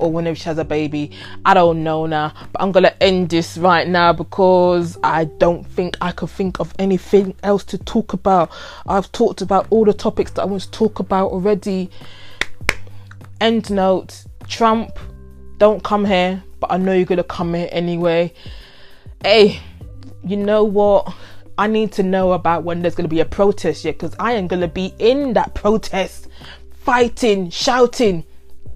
or 0.00 0.10
whenever 0.10 0.36
she 0.36 0.44
has 0.44 0.58
a 0.58 0.64
baby. 0.64 1.12
I 1.44 1.54
don't 1.54 1.82
know 1.82 2.06
now, 2.06 2.32
but 2.52 2.62
I'm 2.62 2.72
gonna 2.72 2.94
end 3.00 3.30
this 3.30 3.56
right 3.58 3.86
now 3.86 4.12
because 4.12 4.98
I 5.02 5.24
don't 5.24 5.64
think 5.64 5.96
I 6.00 6.12
could 6.12 6.30
think 6.30 6.60
of 6.60 6.74
anything 6.78 7.34
else 7.42 7.64
to 7.64 7.78
talk 7.78 8.12
about. 8.12 8.50
I've 8.86 9.10
talked 9.12 9.42
about 9.42 9.66
all 9.70 9.84
the 9.84 9.94
topics 9.94 10.32
that 10.32 10.42
I 10.42 10.44
want 10.46 10.62
to 10.62 10.70
talk 10.70 10.98
about 10.98 11.30
already. 11.30 11.90
End 13.40 13.70
note 13.70 14.24
Trump, 14.48 14.98
don't 15.58 15.82
come 15.84 16.04
here, 16.04 16.42
but 16.58 16.72
I 16.72 16.76
know 16.76 16.92
you're 16.92 17.04
gonna 17.04 17.24
come 17.24 17.54
here 17.54 17.68
anyway. 17.70 18.32
Hey, 19.22 19.60
you 20.24 20.36
know 20.36 20.64
what? 20.64 21.14
I 21.60 21.66
need 21.66 21.92
to 21.92 22.02
know 22.02 22.32
about 22.32 22.64
when 22.64 22.80
there's 22.80 22.94
going 22.94 23.04
to 23.04 23.14
be 23.14 23.20
a 23.20 23.26
protest 23.26 23.84
yet 23.84 23.98
because 23.98 24.16
I 24.18 24.32
am 24.32 24.46
going 24.46 24.62
to 24.62 24.68
be 24.68 24.94
in 24.98 25.34
that 25.34 25.54
protest, 25.54 26.26
fighting, 26.72 27.50
shouting, 27.50 28.24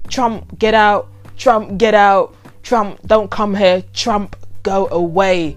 Trump, 0.09 0.59
get 0.59 0.75
out, 0.75 1.09
Trump, 1.37 1.79
get 1.79 1.95
out. 1.95 2.35
Trump, 2.63 3.01
don't 3.07 3.31
come 3.31 3.55
here. 3.55 3.83
Trump, 3.93 4.37
go 4.63 4.89
away. 4.89 5.57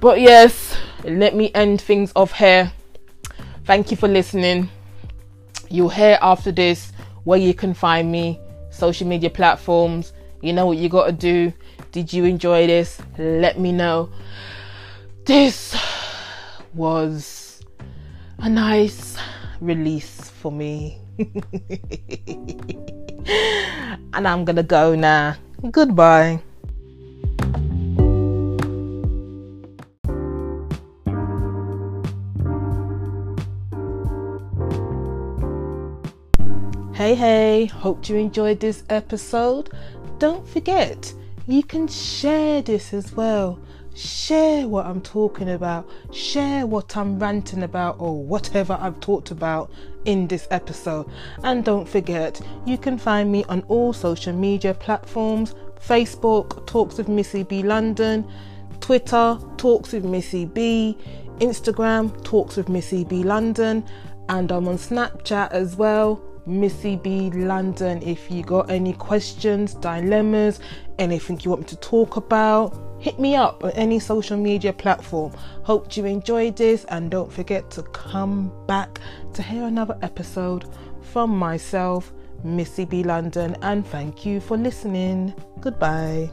But 0.00 0.20
yes, 0.20 0.76
let 1.04 1.34
me 1.34 1.50
end 1.54 1.80
things 1.80 2.12
off 2.14 2.32
here. 2.32 2.72
Thank 3.64 3.90
you 3.90 3.96
for 3.96 4.08
listening. 4.08 4.70
You'll 5.68 5.90
hear 5.90 6.18
after 6.22 6.52
this 6.52 6.92
where 7.24 7.38
you 7.38 7.52
can 7.52 7.74
find 7.74 8.10
me, 8.10 8.40
social 8.70 9.06
media 9.06 9.28
platforms. 9.28 10.12
You 10.40 10.52
know 10.52 10.66
what 10.66 10.78
you 10.78 10.88
got 10.88 11.06
to 11.06 11.12
do. 11.12 11.52
Did 11.92 12.12
you 12.12 12.24
enjoy 12.24 12.66
this? 12.66 13.00
Let 13.18 13.58
me 13.58 13.72
know. 13.72 14.10
This 15.24 15.76
was 16.74 17.62
a 18.38 18.48
nice 18.48 19.16
release 19.60 20.30
for 20.30 20.52
me. 20.52 21.00
and 24.14 24.26
I'm 24.26 24.44
gonna 24.46 24.62
go 24.62 24.94
now. 24.94 25.36
Goodbye. 25.70 26.40
Hey, 36.94 37.14
hey, 37.14 37.66
hope 37.66 38.08
you 38.08 38.16
enjoyed 38.16 38.60
this 38.60 38.82
episode. 38.88 39.70
Don't 40.18 40.48
forget, 40.48 41.12
you 41.46 41.62
can 41.62 41.86
share 41.86 42.62
this 42.62 42.94
as 42.94 43.12
well 43.12 43.58
share 43.98 44.68
what 44.68 44.86
I'm 44.86 45.00
talking 45.00 45.50
about, 45.50 45.88
share 46.12 46.66
what 46.66 46.96
I'm 46.96 47.18
ranting 47.18 47.64
about, 47.64 47.96
or 47.98 48.22
whatever 48.22 48.78
I've 48.80 49.00
talked 49.00 49.32
about 49.32 49.70
in 50.04 50.28
this 50.28 50.46
episode. 50.50 51.10
And 51.42 51.64
don't 51.64 51.88
forget, 51.88 52.40
you 52.64 52.78
can 52.78 52.96
find 52.96 53.32
me 53.32 53.44
on 53.44 53.62
all 53.68 53.92
social 53.92 54.32
media 54.32 54.74
platforms 54.74 55.54
Facebook, 55.84 56.66
Talks 56.66 56.98
with 56.98 57.08
Missy 57.08 57.42
B 57.42 57.62
London, 57.62 58.28
Twitter, 58.80 59.38
Talks 59.56 59.92
with 59.92 60.04
Missy 60.04 60.44
B, 60.44 60.96
Instagram, 61.38 62.22
Talks 62.24 62.56
with 62.56 62.68
Missy 62.68 63.04
B 63.04 63.22
London, 63.22 63.84
and 64.28 64.50
I'm 64.52 64.68
on 64.68 64.76
Snapchat 64.76 65.50
as 65.50 65.76
well, 65.76 66.22
Missy 66.46 66.96
B 66.96 67.30
London. 67.30 68.02
If 68.02 68.30
you 68.30 68.42
got 68.42 68.70
any 68.70 68.92
questions, 68.92 69.74
dilemmas, 69.74 70.60
anything 70.98 71.40
you 71.42 71.50
want 71.50 71.62
me 71.62 71.68
to 71.68 71.76
talk 71.76 72.16
about, 72.16 72.87
hit 72.98 73.18
me 73.18 73.36
up 73.36 73.64
on 73.64 73.70
any 73.72 73.98
social 73.98 74.36
media 74.36 74.72
platform. 74.72 75.32
Hope 75.62 75.96
you 75.96 76.04
enjoyed 76.04 76.56
this 76.56 76.84
and 76.84 77.10
don't 77.10 77.32
forget 77.32 77.70
to 77.72 77.82
come 77.82 78.52
back 78.66 79.00
to 79.34 79.42
hear 79.42 79.64
another 79.64 79.98
episode 80.02 80.64
from 81.00 81.30
myself, 81.30 82.12
Missy 82.44 82.84
B 82.84 83.02
London, 83.02 83.56
and 83.62 83.86
thank 83.86 84.24
you 84.24 84.40
for 84.40 84.56
listening. 84.56 85.34
Goodbye. 85.60 86.30